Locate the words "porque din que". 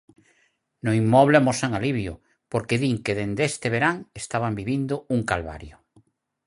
2.51-3.17